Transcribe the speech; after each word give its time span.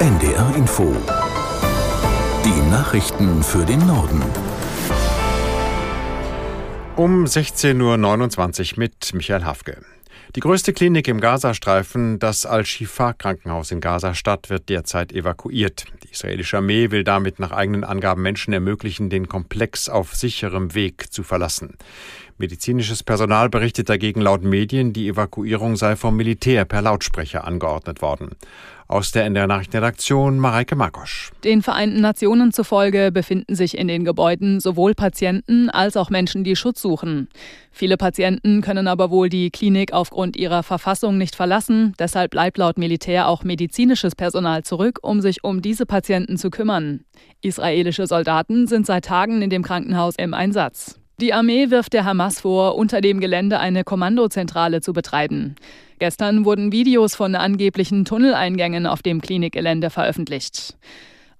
NDR 0.00 0.54
Info. 0.56 0.92
Die 2.44 2.70
Nachrichten 2.70 3.42
für 3.42 3.64
den 3.64 3.86
Norden. 3.86 4.20
Um 6.96 7.24
16.29 7.24 8.72
Uhr 8.72 8.78
mit 8.78 9.14
Michael 9.14 9.44
Hafke. 9.44 9.82
Die 10.34 10.40
größte 10.40 10.72
Klinik 10.72 11.08
im 11.08 11.20
Gazastreifen, 11.20 12.18
das 12.18 12.46
Al-Shifa-Krankenhaus 12.46 13.70
in 13.70 13.80
Gaza-Stadt, 13.80 14.50
wird 14.50 14.70
derzeit 14.70 15.12
evakuiert. 15.12 15.84
Die 16.02 16.10
israelische 16.10 16.56
Armee 16.56 16.90
will 16.90 17.04
damit 17.04 17.38
nach 17.38 17.52
eigenen 17.52 17.84
Angaben 17.84 18.22
Menschen 18.22 18.52
ermöglichen, 18.52 19.10
den 19.10 19.28
Komplex 19.28 19.88
auf 19.88 20.14
sicherem 20.14 20.74
Weg 20.74 21.12
zu 21.12 21.22
verlassen. 21.22 21.76
Medizinisches 22.42 23.04
Personal 23.04 23.48
berichtet 23.48 23.88
dagegen 23.88 24.20
laut 24.20 24.42
Medien, 24.42 24.92
die 24.92 25.06
Evakuierung 25.06 25.76
sei 25.76 25.94
vom 25.94 26.16
Militär 26.16 26.64
per 26.64 26.82
Lautsprecher 26.82 27.46
angeordnet 27.46 28.02
worden. 28.02 28.30
Aus 28.88 29.12
der 29.12 29.26
NDR 29.26 29.46
Nachrichtenredaktion 29.46 30.40
Mareike 30.40 30.74
Makosch. 30.74 31.30
Den 31.44 31.62
Vereinten 31.62 32.00
Nationen 32.00 32.52
zufolge 32.52 33.12
befinden 33.12 33.54
sich 33.54 33.78
in 33.78 33.86
den 33.86 34.04
Gebäuden 34.04 34.58
sowohl 34.58 34.94
Patienten 34.94 35.70
als 35.70 35.96
auch 35.96 36.10
Menschen, 36.10 36.42
die 36.42 36.56
Schutz 36.56 36.82
suchen. 36.82 37.28
Viele 37.70 37.96
Patienten 37.96 38.60
können 38.60 38.88
aber 38.88 39.10
wohl 39.10 39.28
die 39.28 39.50
Klinik 39.50 39.92
aufgrund 39.92 40.36
ihrer 40.36 40.64
Verfassung 40.64 41.18
nicht 41.18 41.36
verlassen. 41.36 41.94
Deshalb 42.00 42.32
bleibt 42.32 42.58
laut 42.58 42.76
Militär 42.76 43.28
auch 43.28 43.44
medizinisches 43.44 44.16
Personal 44.16 44.64
zurück, 44.64 44.98
um 45.02 45.20
sich 45.20 45.44
um 45.44 45.62
diese 45.62 45.86
Patienten 45.86 46.36
zu 46.38 46.50
kümmern. 46.50 47.04
Israelische 47.40 48.08
Soldaten 48.08 48.66
sind 48.66 48.84
seit 48.84 49.04
Tagen 49.04 49.42
in 49.42 49.48
dem 49.48 49.62
Krankenhaus 49.62 50.16
im 50.16 50.34
Einsatz. 50.34 50.98
Die 51.22 51.32
Armee 51.32 51.70
wirft 51.70 51.92
der 51.92 52.04
Hamas 52.04 52.40
vor, 52.40 52.74
unter 52.74 53.00
dem 53.00 53.20
Gelände 53.20 53.60
eine 53.60 53.84
Kommandozentrale 53.84 54.80
zu 54.80 54.92
betreiben. 54.92 55.54
Gestern 56.00 56.44
wurden 56.44 56.72
Videos 56.72 57.14
von 57.14 57.36
angeblichen 57.36 58.04
Tunneleingängen 58.04 58.88
auf 58.88 59.02
dem 59.02 59.20
Klinikgelände 59.20 59.90
veröffentlicht. 59.90 60.76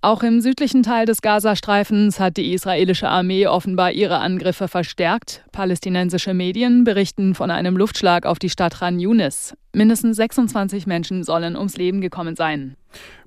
Auch 0.00 0.22
im 0.22 0.40
südlichen 0.40 0.82
Teil 0.82 1.04
des 1.04 1.20
Gazastreifens 1.20 2.18
hat 2.18 2.38
die 2.38 2.54
israelische 2.54 3.10
Armee 3.10 3.46
offenbar 3.48 3.92
ihre 3.92 4.16
Angriffe 4.16 4.66
verstärkt. 4.66 5.44
Palästinensische 5.52 6.32
Medien 6.32 6.84
berichten 6.84 7.34
von 7.34 7.50
einem 7.50 7.76
Luftschlag 7.76 8.24
auf 8.24 8.38
die 8.38 8.48
Stadt 8.48 8.78
Khan 8.78 8.98
Yunis. 8.98 9.54
Mindestens 9.76 10.16
26 10.16 10.86
Menschen 10.86 11.22
sollen 11.22 11.54
ums 11.54 11.76
Leben 11.76 12.00
gekommen 12.00 12.34
sein. 12.34 12.76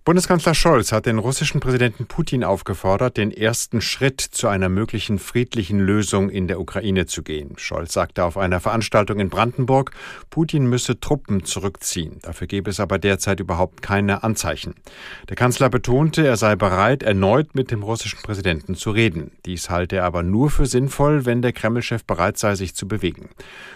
Bundeskanzler 0.05 0.55
Scholz 0.55 0.91
hat 0.91 1.05
den 1.05 1.19
russischen 1.19 1.59
Präsidenten 1.59 2.07
Putin 2.07 2.43
aufgefordert, 2.43 3.17
den 3.17 3.31
ersten 3.31 3.79
Schritt 3.79 4.21
zu 4.21 4.47
einer 4.47 4.67
möglichen 4.67 5.19
friedlichen 5.19 5.77
Lösung 5.79 6.31
in 6.31 6.47
der 6.47 6.59
Ukraine 6.59 7.05
zu 7.05 7.21
gehen. 7.21 7.53
Scholz 7.57 7.93
sagte 7.93 8.23
auf 8.23 8.35
einer 8.35 8.59
Veranstaltung 8.59 9.19
in 9.19 9.29
Brandenburg, 9.29 9.91
Putin 10.31 10.65
müsse 10.67 10.99
Truppen 10.99 11.43
zurückziehen. 11.43 12.17
Dafür 12.23 12.47
gebe 12.47 12.71
es 12.71 12.79
aber 12.79 12.97
derzeit 12.97 13.39
überhaupt 13.39 13.83
keine 13.83 14.23
Anzeichen. 14.23 14.73
Der 15.27 15.35
Kanzler 15.35 15.69
betonte, 15.69 16.25
er 16.25 16.37
sei 16.37 16.55
bereit, 16.55 17.03
erneut 17.03 17.53
mit 17.53 17.69
dem 17.69 17.83
russischen 17.83 18.21
Präsidenten 18.23 18.73
zu 18.73 18.89
reden. 18.89 19.33
Dies 19.45 19.69
halte 19.69 19.97
er 19.97 20.05
aber 20.05 20.23
nur 20.23 20.49
für 20.49 20.65
sinnvoll, 20.65 21.25
wenn 21.25 21.43
der 21.43 21.53
Kremlchef 21.53 22.03
bereit 22.03 22.39
sei, 22.39 22.55
sich 22.55 22.73
zu 22.73 22.87
bewegen. 22.87 23.29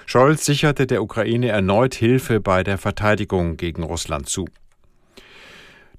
Scholz 0.08 0.46
sicherte 0.46 0.88
der 0.88 1.04
Ukraine 1.04 1.50
erneut 1.50 1.94
Hilfe 1.94 2.40
bei 2.40 2.63
der 2.64 2.78
Verteidigung 2.78 3.58
gegen 3.58 3.84
Russland 3.84 4.28
zu. 4.30 4.48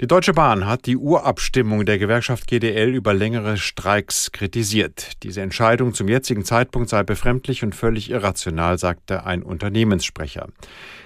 Die 0.01 0.09
Deutsche 0.09 0.33
Bahn 0.33 0.67
hat 0.67 0.87
die 0.87 0.97
Urabstimmung 0.97 1.87
der 1.87 1.99
Gewerkschaft 1.99 2.49
GDL 2.49 2.93
über 2.93 3.15
längere 3.15 3.57
Streiks 3.57 4.33
kritisiert. 4.33 5.23
Diese 5.23 5.41
Entscheidung 5.41 5.95
zum 5.95 6.09
jetzigen 6.09 6.45
Zeitpunkt 6.45 6.89
sei 6.89 7.05
befremdlich 7.05 7.63
und 7.63 7.77
völlig 7.77 8.11
irrational, 8.11 8.77
sagte 8.77 9.25
ein 9.25 9.45
Unternehmenssprecher. 9.45 10.49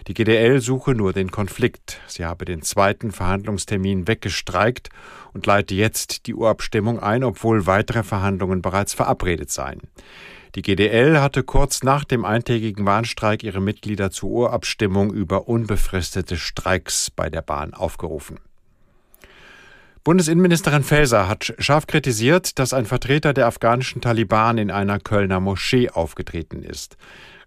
Die 0.06 0.14
GDL 0.14 0.62
suche 0.62 0.94
nur 0.94 1.12
den 1.12 1.30
Konflikt. 1.30 2.00
Sie 2.06 2.24
habe 2.24 2.46
den 2.46 2.62
zweiten 2.62 3.12
Verhandlungstermin 3.12 4.08
weggestreikt 4.08 4.88
und 5.34 5.44
leite 5.44 5.74
jetzt 5.74 6.26
die 6.26 6.34
Urabstimmung 6.34 6.98
ein, 6.98 7.24
obwohl 7.24 7.66
weitere 7.66 8.02
Verhandlungen 8.02 8.62
bereits 8.62 8.94
verabredet 8.94 9.50
seien. 9.50 9.82
Die 10.54 10.62
GDL 10.62 11.20
hatte 11.20 11.42
kurz 11.42 11.82
nach 11.82 12.04
dem 12.04 12.25
eintägigen 12.25 12.86
Warnstreik 12.86 13.42
ihre 13.42 13.60
Mitglieder 13.60 14.10
zur 14.10 14.31
Urabstimmung 14.31 15.12
über 15.12 15.48
unbefristete 15.48 16.36
Streiks 16.36 17.10
bei 17.10 17.28
der 17.28 17.42
Bahn 17.42 17.75
aufgerufen. 17.75 18.41
Bundesinnenministerin 20.04 20.84
Faeser 20.84 21.28
hat 21.28 21.54
scharf 21.59 21.86
kritisiert, 21.86 22.59
dass 22.59 22.72
ein 22.72 22.86
Vertreter 22.86 23.34
der 23.34 23.47
afghanischen 23.47 24.00
Taliban 24.00 24.56
in 24.56 24.70
einer 24.70 25.00
Kölner 25.00 25.38
Moschee 25.38 25.91
aufgetreten 25.91 26.62
ist. 26.62 26.97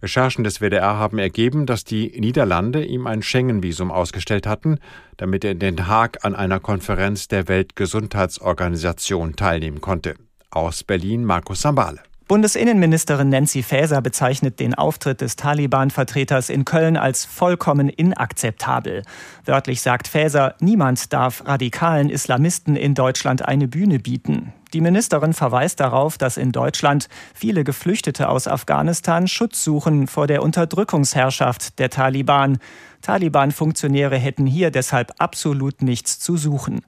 Recherchen 0.03 0.44
des 0.44 0.62
WDR 0.62 0.97
haben 0.97 1.18
ergeben, 1.18 1.66
dass 1.66 1.83
die 1.83 2.19
Niederlande 2.19 2.83
ihm 2.83 3.07
ein 3.07 3.23
Schengen-Visum 3.23 3.89
ausgestellt 3.91 4.45
hatten, 4.45 4.79
damit 5.18 5.44
er 5.44 5.51
in 5.51 5.59
Den 5.59 5.88
Haag 5.88 6.23
an 6.23 6.35
einer 6.35 6.59
Konferenz 6.59 7.28
der 7.28 7.47
Weltgesundheitsorganisation 7.47 9.35
teilnehmen 9.35 9.81
konnte. 9.81 10.16
Aus 10.51 10.83
Berlin 10.83 11.23
Markus 11.25 11.62
Sambale. 11.62 12.01
Bundesinnenministerin 12.27 13.29
Nancy 13.29 13.61
Faeser 13.61 14.01
bezeichnet 14.01 14.59
den 14.59 14.73
Auftritt 14.73 15.21
des 15.21 15.35
Taliban-Vertreters 15.35 16.49
in 16.49 16.63
Köln 16.63 16.95
als 16.95 17.25
vollkommen 17.25 17.89
inakzeptabel. 17.89 19.03
Wörtlich 19.45 19.81
sagt 19.81 20.07
Faeser, 20.07 20.55
niemand 20.59 21.11
darf 21.11 21.45
radikalen 21.45 22.09
Islamisten 22.09 22.75
in 22.75 22.93
Deutschland 22.95 23.45
eine 23.45 23.67
Bühne 23.67 23.99
bieten. 23.99 24.53
Die 24.73 24.81
Ministerin 24.81 25.33
verweist 25.33 25.81
darauf, 25.81 26.17
dass 26.17 26.37
in 26.37 26.53
Deutschland 26.53 27.09
viele 27.33 27.65
Geflüchtete 27.65 28.29
aus 28.29 28.47
Afghanistan 28.47 29.27
Schutz 29.27 29.63
suchen 29.63 30.07
vor 30.07 30.27
der 30.27 30.41
Unterdrückungsherrschaft 30.43 31.77
der 31.77 31.89
Taliban. 31.89 32.57
Taliban-Funktionäre 33.01 34.17
hätten 34.17 34.45
hier 34.45 34.71
deshalb 34.71 35.11
absolut 35.17 35.81
nichts 35.81 36.19
zu 36.19 36.37
suchen. 36.37 36.85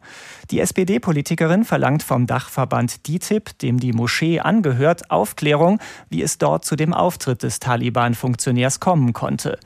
Die 0.49 0.61
SPD-Politikerin 0.61 1.66
verlangt 1.66 2.03
vom 2.03 2.25
Dachverband 2.25 3.05
DITIB, 3.07 3.57
dem 3.59 3.79
die 3.79 3.91
Moschee 3.91 4.39
angehört, 4.39 5.11
Aufklärung, 5.11 5.79
wie 6.09 6.21
es 6.21 6.38
dort 6.38 6.63
zu 6.63 6.77
dem 6.77 6.94
Auftritt 6.94 7.44
des 7.44 7.59
Taliban-Funktionärs 7.59 8.79
kommen 8.79 9.11
konnte. 9.11 9.59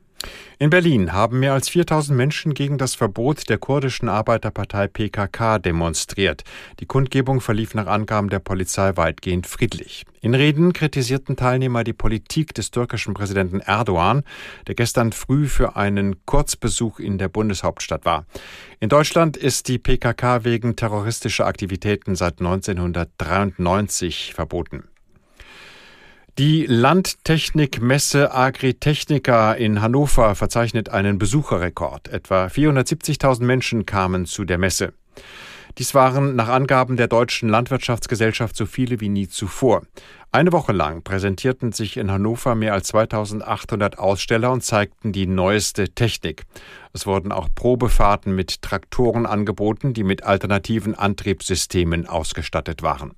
In 0.59 0.72
Berlin 0.72 1.13
haben 1.13 1.39
mehr 1.39 1.53
als 1.53 1.69
4000 1.69 2.17
Menschen 2.17 2.55
gegen 2.55 2.79
das 2.79 2.95
Verbot 2.95 3.47
der 3.47 3.59
kurdischen 3.59 4.09
Arbeiterpartei 4.09 4.88
PKK 4.88 5.59
demonstriert. 5.59 6.44
Die 6.79 6.88
Kundgebung 6.88 7.41
verlief 7.41 7.75
nach 7.75 7.85
Angaben 7.85 8.29
der 8.29 8.39
Polizei 8.39 8.97
weitgehend 8.97 9.45
friedlich. 9.45 10.05
In 10.19 10.33
Reden 10.33 10.73
kritisierten 10.73 11.35
Teilnehmer 11.35 11.83
die 11.83 11.94
Politik 11.94 12.55
des 12.55 12.72
türkischen 12.72 13.13
Präsidenten 13.13 13.59
Erdogan, 13.59 14.23
der 14.66 14.73
gestern 14.73 15.11
früh 15.11 15.47
für 15.47 15.75
einen 15.75 16.25
Kurzbesuch 16.25 16.97
in 16.99 17.19
der 17.19 17.29
Bundeshauptstadt 17.29 18.03
war. 18.03 18.25
In 18.79 18.89
Deutschland 18.89 19.38
ist 19.38 19.67
die 19.67 19.78
PKK 19.78 20.44
wegen 20.44 20.75
terroristischer 20.75 21.45
Aktivitäten 21.45 22.16
seit 22.16 22.39
1993 22.39 24.34
verboten. 24.34 24.89
Die 26.38 26.68
Landtechnikmesse 26.68 28.31
Agritechnica 28.31 29.53
in 29.53 29.81
Hannover 29.81 30.36
verzeichnet 30.36 30.90
einen 30.90 31.18
Besucherrekord. 31.18 32.09
Etwa 32.09 32.46
470.000 32.46 33.44
Menschen 33.44 33.88
kamen 33.88 34.28
zu 34.28 34.46
der 34.46 34.59
Messe. 34.59 34.94
Dies 35.80 35.96
waren 35.96 36.36
nach 36.36 36.50
Angaben 36.50 36.96
der 36.96 37.08
Deutschen 37.08 37.50
Landwirtschaftsgesellschaft 37.50 38.56
so 38.56 38.68
viele 38.68 39.00
wie 39.02 39.09
nie 39.09 39.28
zuvor. 39.28 39.81
Eine 40.31 40.52
Woche 40.52 40.74
lang 40.74 41.02
präsentierten 41.02 41.72
sich 41.72 41.97
in 41.97 42.12
Hannover 42.12 42.53
mehr 42.53 42.74
als 42.74 42.90
2800 42.90 43.97
Aussteller 43.97 44.52
und 44.52 44.64
zeigten 44.64 45.14
die 45.14 45.26
neueste 45.26 45.90
Technik. 45.90 46.44
Es 46.94 47.08
wurden 47.08 47.31
auch 47.31 47.50
Probefahrten 47.56 48.36
mit 48.36 48.62
Traktoren 48.62 49.26
angeboten, 49.26 49.96
die 49.96 50.03
mit 50.03 50.22
alternativen 50.22 50.94
Antriebssystemen 50.94 52.06
ausgestattet 52.06 52.84
waren. 52.84 53.14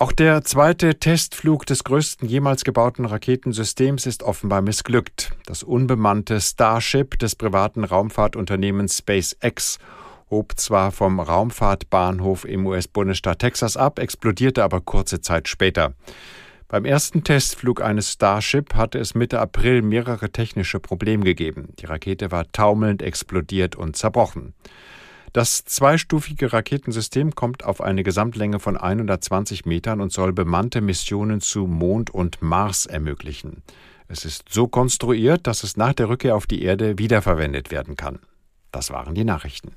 Auch 0.00 0.12
der 0.12 0.42
zweite 0.44 0.98
Testflug 0.98 1.66
des 1.66 1.84
größten 1.84 2.26
jemals 2.26 2.64
gebauten 2.64 3.04
Raketensystems 3.04 4.06
ist 4.06 4.22
offenbar 4.22 4.62
missglückt. 4.62 5.32
Das 5.44 5.62
unbemannte 5.62 6.40
Starship 6.40 7.18
des 7.18 7.36
privaten 7.36 7.84
Raumfahrtunternehmens 7.84 8.96
SpaceX 8.96 9.78
hob 10.30 10.54
zwar 10.56 10.90
vom 10.90 11.20
Raumfahrtbahnhof 11.20 12.46
im 12.46 12.66
US-Bundesstaat 12.66 13.40
Texas 13.40 13.76
ab, 13.76 13.98
explodierte 13.98 14.64
aber 14.64 14.80
kurze 14.80 15.20
Zeit 15.20 15.48
später. 15.48 15.92
Beim 16.68 16.86
ersten 16.86 17.22
Testflug 17.22 17.82
eines 17.82 18.12
Starship 18.12 18.72
hatte 18.76 18.98
es 18.98 19.14
Mitte 19.14 19.38
April 19.38 19.82
mehrere 19.82 20.30
technische 20.30 20.80
Probleme 20.80 21.24
gegeben. 21.24 21.74
Die 21.78 21.84
Rakete 21.84 22.30
war 22.30 22.50
taumelnd 22.52 23.02
explodiert 23.02 23.76
und 23.76 23.96
zerbrochen. 23.96 24.54
Das 25.32 25.64
zweistufige 25.64 26.52
Raketensystem 26.52 27.36
kommt 27.36 27.64
auf 27.64 27.80
eine 27.80 28.02
Gesamtlänge 28.02 28.58
von 28.58 28.76
120 28.76 29.64
Metern 29.64 30.00
und 30.00 30.12
soll 30.12 30.32
bemannte 30.32 30.80
Missionen 30.80 31.40
zu 31.40 31.66
Mond 31.66 32.10
und 32.10 32.42
Mars 32.42 32.86
ermöglichen. 32.86 33.62
Es 34.08 34.24
ist 34.24 34.48
so 34.48 34.66
konstruiert, 34.66 35.46
dass 35.46 35.62
es 35.62 35.76
nach 35.76 35.92
der 35.92 36.08
Rückkehr 36.08 36.34
auf 36.34 36.48
die 36.48 36.62
Erde 36.62 36.98
wiederverwendet 36.98 37.70
werden 37.70 37.94
kann. 37.94 38.18
Das 38.72 38.90
waren 38.90 39.14
die 39.14 39.24
Nachrichten. 39.24 39.76